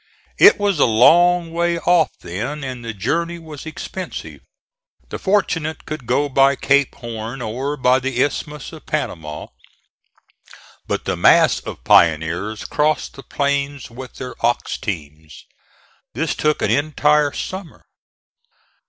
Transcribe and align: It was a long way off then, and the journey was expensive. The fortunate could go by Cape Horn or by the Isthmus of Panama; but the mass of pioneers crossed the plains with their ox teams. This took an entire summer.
It 0.39 0.57
was 0.59 0.79
a 0.79 0.85
long 0.87 1.53
way 1.53 1.77
off 1.77 2.09
then, 2.21 2.63
and 2.63 2.83
the 2.83 2.91
journey 2.91 3.37
was 3.37 3.67
expensive. 3.67 4.41
The 5.09 5.19
fortunate 5.19 5.85
could 5.85 6.07
go 6.07 6.27
by 6.27 6.55
Cape 6.55 6.95
Horn 6.95 7.39
or 7.39 7.77
by 7.77 7.99
the 7.99 8.19
Isthmus 8.23 8.73
of 8.73 8.87
Panama; 8.87 9.45
but 10.87 11.05
the 11.05 11.15
mass 11.15 11.59
of 11.59 11.83
pioneers 11.83 12.65
crossed 12.65 13.13
the 13.13 13.21
plains 13.21 13.91
with 13.91 14.15
their 14.15 14.33
ox 14.43 14.79
teams. 14.79 15.45
This 16.15 16.33
took 16.33 16.63
an 16.63 16.71
entire 16.71 17.31
summer. 17.31 17.83